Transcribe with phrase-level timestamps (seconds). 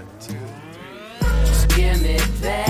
[0.00, 0.32] One, two,
[0.72, 1.30] three.
[1.44, 2.69] Just give me patience.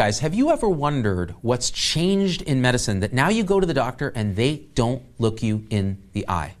[0.00, 4.10] have you ever wondered what's changed in medicine that now you go to the doctor
[4.14, 6.54] and they don't look you in the eye?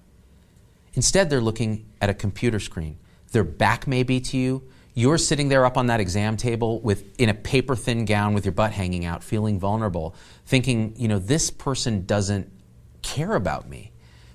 [0.92, 2.98] Instead, they're looking at a computer screen.
[3.32, 4.62] Their back may be to you.
[4.92, 8.44] You're sitting there up on that exam table with in a paper thin gown with
[8.44, 10.14] your butt hanging out, feeling vulnerable,
[10.44, 12.50] thinking, you know, this person doesn't
[13.00, 13.92] care about me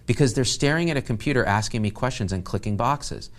[0.07, 3.29] because they're staring at a computer asking me questions and clicking boxes.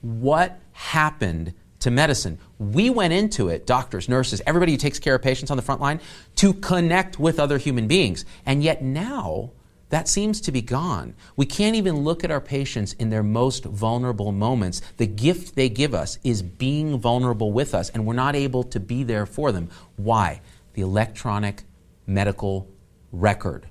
[0.00, 2.38] What happened to medicine.
[2.58, 5.80] We went into it, doctors, nurses, everybody who takes care of patients on the front
[5.80, 6.00] line,
[6.36, 8.24] to connect with other human beings.
[8.44, 9.52] And yet now,
[9.90, 11.14] that seems to be gone.
[11.36, 14.82] We can't even look at our patients in their most vulnerable moments.
[14.98, 18.80] The gift they give us is being vulnerable with us, and we're not able to
[18.80, 19.70] be there for them.
[19.96, 20.40] Why?
[20.74, 21.64] The electronic
[22.06, 22.68] medical
[23.12, 23.68] record.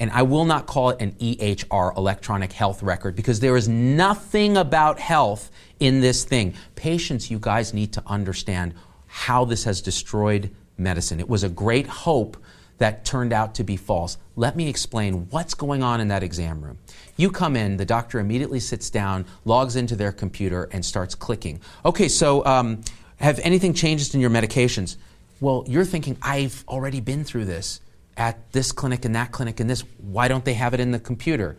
[0.00, 4.56] And I will not call it an EHR, electronic health record, because there is nothing
[4.56, 6.54] about health in this thing.
[6.74, 8.74] Patients, you guys need to understand
[9.06, 11.20] how this has destroyed medicine.
[11.20, 12.38] It was a great hope
[12.78, 14.16] that turned out to be false.
[14.36, 16.78] Let me explain what's going on in that exam room.
[17.18, 21.60] You come in, the doctor immediately sits down, logs into their computer, and starts clicking.
[21.84, 22.80] Okay, so um,
[23.16, 24.96] have anything changed in your medications?
[25.40, 27.80] Well, you're thinking, I've already been through this
[28.20, 29.82] at this clinic and that clinic and this.
[29.96, 31.56] Why don't they have it in the computer?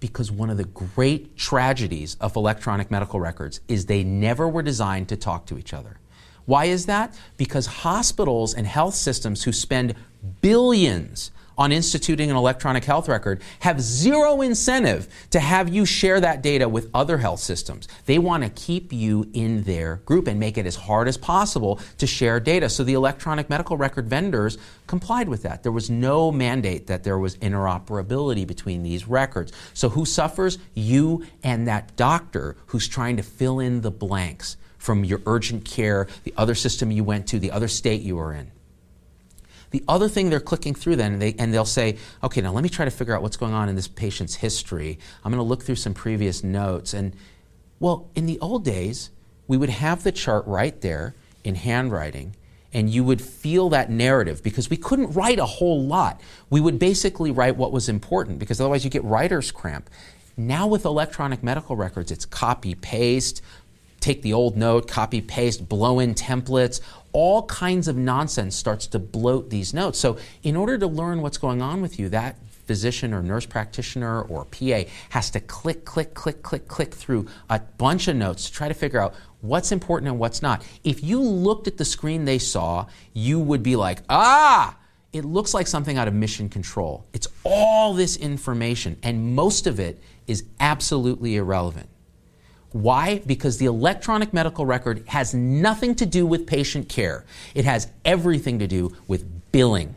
[0.00, 5.08] Because one of the great tragedies of electronic medical records is they never were designed
[5.10, 6.00] to talk to each other.
[6.44, 7.16] Why is that?
[7.36, 9.94] Because hospitals and health systems who spend
[10.40, 11.30] billions
[11.60, 16.66] on instituting an electronic health record have zero incentive to have you share that data
[16.66, 17.86] with other health systems.
[18.06, 21.78] They want to keep you in their group and make it as hard as possible
[21.98, 22.70] to share data.
[22.70, 24.56] So the electronic medical record vendors
[24.86, 25.62] complied with that.
[25.62, 29.52] There was no mandate that there was interoperability between these records.
[29.74, 30.58] So who suffers?
[30.72, 36.08] You and that doctor who's trying to fill in the blanks from your urgent care,
[36.24, 38.50] the other system you went to, the other state you were in.
[39.70, 42.62] The other thing they're clicking through then, and, they, and they'll say, okay, now let
[42.62, 44.98] me try to figure out what's going on in this patient's history.
[45.24, 46.92] I'm going to look through some previous notes.
[46.92, 47.14] And,
[47.78, 49.10] well, in the old days,
[49.46, 51.14] we would have the chart right there
[51.44, 52.36] in handwriting,
[52.72, 56.20] and you would feel that narrative because we couldn't write a whole lot.
[56.50, 59.88] We would basically write what was important because otherwise you get writer's cramp.
[60.36, 63.42] Now with electronic medical records, it's copy paste,
[64.00, 66.80] take the old note, copy paste, blow in templates,
[67.12, 69.98] all kinds of nonsense starts to bloat these notes.
[69.98, 72.36] So, in order to learn what's going on with you, that
[72.70, 77.58] physician or nurse practitioner or PA has to click, click, click, click, click through a
[77.58, 80.64] bunch of notes to try to figure out what's important and what's not.
[80.84, 84.76] If you looked at the screen they saw, you would be like, ah,
[85.12, 87.04] it looks like something out of mission control.
[87.12, 91.88] It's all this information, and most of it is absolutely irrelevant.
[92.72, 93.20] Why?
[93.26, 97.24] Because the electronic medical record has nothing to do with patient care.
[97.54, 99.96] It has everything to do with billing.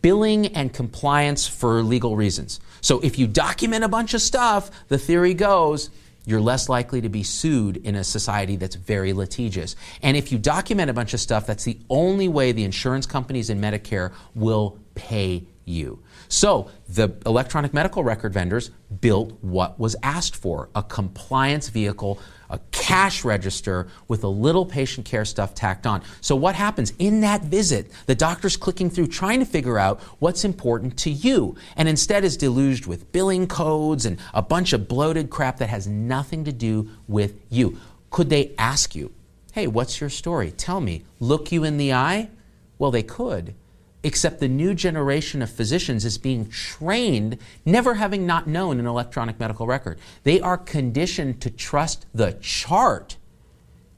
[0.00, 2.60] Billing and compliance for legal reasons.
[2.80, 5.90] So if you document a bunch of stuff, the theory goes,
[6.24, 9.74] you're less likely to be sued in a society that's very litigious.
[10.02, 13.50] And if you document a bunch of stuff, that's the only way the insurance companies
[13.50, 16.02] and Medicare will pay you.
[16.28, 18.70] So the electronic medical record vendors
[19.00, 22.18] built what was asked for a compliance vehicle,
[22.50, 26.02] a cash register with a little patient care stuff tacked on.
[26.20, 27.90] So, what happens in that visit?
[28.06, 32.36] The doctor's clicking through trying to figure out what's important to you, and instead is
[32.36, 36.88] deluged with billing codes and a bunch of bloated crap that has nothing to do
[37.06, 37.78] with you.
[38.10, 39.12] Could they ask you,
[39.52, 40.50] hey, what's your story?
[40.52, 41.04] Tell me.
[41.20, 42.30] Look you in the eye?
[42.78, 43.54] Well, they could
[44.02, 49.40] except the new generation of physicians is being trained, never having not known an electronic
[49.40, 49.98] medical record.
[50.22, 53.16] They are conditioned to trust the chart,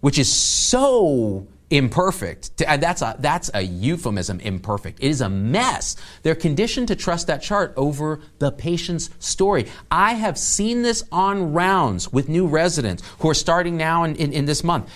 [0.00, 2.56] which is so imperfect.
[2.58, 4.99] That's a, that's a euphemism, imperfect.
[5.00, 5.97] It is a mess.
[6.23, 9.67] They're conditioned to trust that chart over the patient's story.
[9.91, 14.32] I have seen this on rounds with new residents who are starting now in, in,
[14.32, 14.91] in this month.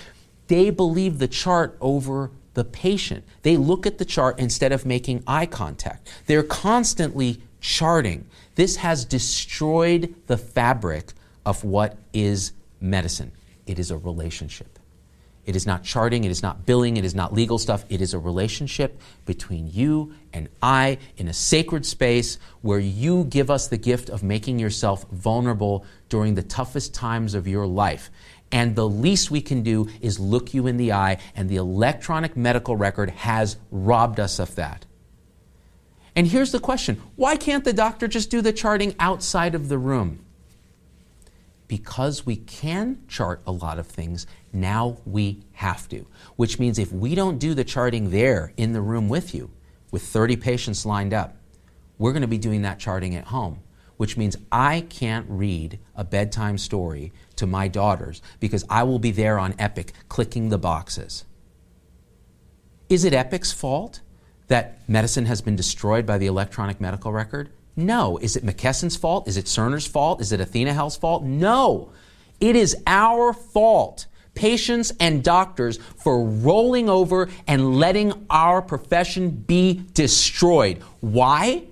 [0.49, 3.25] They believe the chart over the patient.
[3.43, 6.09] They look at the chart instead of making eye contact.
[6.27, 8.27] They're constantly charting.
[8.55, 11.13] This has destroyed the fabric
[11.45, 13.33] of what is medicine.
[13.67, 14.79] It is a relationship.
[15.47, 17.85] It is not charting, it is not billing, it is not legal stuff.
[17.91, 23.51] It is a relationship between you and I in a sacred space where you give
[23.51, 28.11] us the gift of making yourself vulnerable during the toughest times of your life.
[28.55, 32.37] And the least we can do is look you in the eye, and the electronic
[32.37, 34.87] medical record has robbed us of that.
[36.15, 39.77] And here's the question why can't the doctor just do the charting outside of the
[39.77, 40.25] room?
[41.67, 46.07] Because we can chart a lot of things, now we have to.
[46.37, 49.51] Which means if we don't do the charting there in the room with you,
[49.91, 51.35] with 30 patients lined up,
[51.99, 53.64] we're going to be doing that charting at home.
[53.97, 59.13] Which means I can't read a bedtime story to my daughters because I will be
[59.13, 61.25] there on Epic clicking the boxes.
[62.89, 64.01] Is it Epic's fault
[64.49, 67.51] that medicine has been destroyed by the electronic medical record?
[67.77, 68.19] No.
[68.19, 69.27] Is it McKesson's fault?
[69.27, 70.21] Is it Cerner's fault?
[70.21, 71.25] Is it Athena Health's fault?
[71.25, 71.91] No.
[72.41, 79.85] It is our fault, patients and doctors, for rolling over and letting our profession be
[79.95, 80.83] destroyed.
[81.01, 81.65] Why?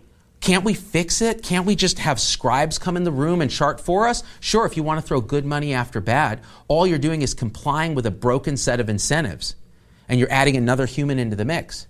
[0.43, 1.45] Can't we fix it?
[1.45, 4.25] Can't we just have scribes come in the room and chart for us?
[4.41, 7.95] Sure, if you want to throw good money after bad, all you're doing is complying
[7.95, 9.55] with a broken set of incentives
[10.09, 11.87] and you're adding another human into the mix.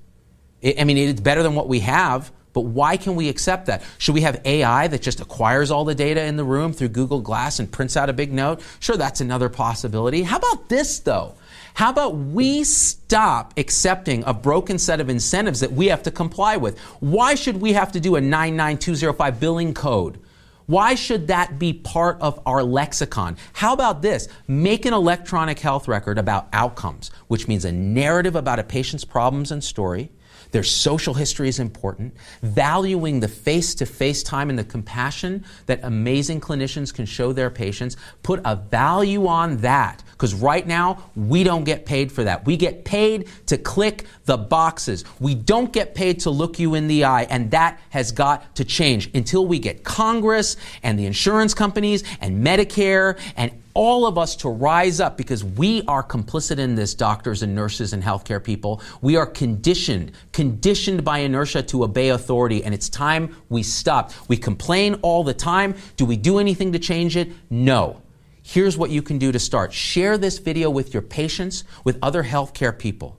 [0.63, 3.83] I mean, it's better than what we have, but why can we accept that?
[3.97, 7.23] Should we have AI that just acquires all the data in the room through Google
[7.23, 8.61] Glass and prints out a big note?
[8.81, 10.25] Sure, that's another possibility.
[10.25, 11.37] How about this, though?
[11.75, 16.57] How about we stop accepting a broken set of incentives that we have to comply
[16.57, 16.79] with?
[17.01, 20.21] Why should we have to do a 99205 billing code?
[20.67, 23.37] Why should that be part of our lexicon?
[23.53, 24.29] How about this?
[24.47, 29.51] Make an electronic health record about outcomes, which means a narrative about a patient's problems
[29.51, 30.11] and story
[30.53, 32.15] their social history is important.
[32.43, 37.51] Valuing the face to face time and the compassion that amazing clinicians can show their
[37.51, 37.97] patients.
[38.23, 40.03] Put a value on that.
[40.23, 42.47] Because right now, we don't get paid for that.
[42.47, 45.05] We get paid to click the boxes.
[45.19, 47.25] We don't get paid to look you in the eye.
[47.25, 52.47] And that has got to change until we get Congress and the insurance companies and
[52.47, 57.43] Medicare and all of us to rise up because we are complicit in this, doctors
[57.43, 58.81] and nurses and healthcare people.
[59.01, 64.13] We are conditioned, conditioned by inertia to obey authority, and it's time we stop.
[64.29, 65.75] We complain all the time.
[65.97, 67.33] Do we do anything to change it?
[67.51, 68.02] No.
[68.43, 72.25] Here's what you can do to start share this video with your patients, with other
[72.25, 73.19] healthcare people.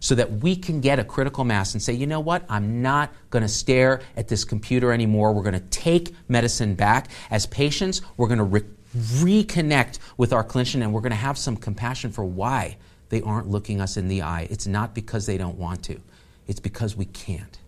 [0.00, 3.10] So that we can get a critical mass and say, you know what, I'm not
[3.30, 5.32] going to stare at this computer anymore.
[5.32, 7.08] We're going to take medicine back.
[7.30, 11.38] As patients, we're going to re- reconnect with our clinician and we're going to have
[11.38, 12.76] some compassion for why
[13.08, 14.46] they aren't looking us in the eye.
[14.50, 15.98] It's not because they don't want to,
[16.46, 17.58] it's because we can't.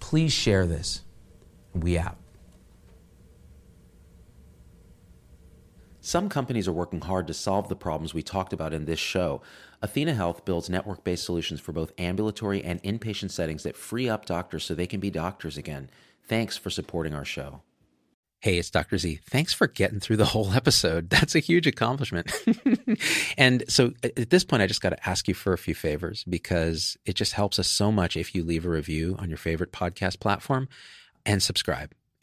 [0.00, 1.02] Please share this.
[1.74, 2.16] We out.
[6.04, 9.40] Some companies are working hard to solve the problems we talked about in this show.
[9.80, 14.26] Athena Health builds network based solutions for both ambulatory and inpatient settings that free up
[14.26, 15.88] doctors so they can be doctors again.
[16.28, 17.62] Thanks for supporting our show.
[18.40, 18.98] Hey, it's Dr.
[18.98, 19.20] Z.
[19.30, 21.08] Thanks for getting through the whole episode.
[21.08, 22.30] That's a huge accomplishment.
[23.38, 26.22] and so at this point, I just got to ask you for a few favors
[26.24, 29.72] because it just helps us so much if you leave a review on your favorite
[29.72, 30.68] podcast platform
[31.24, 31.94] and subscribe.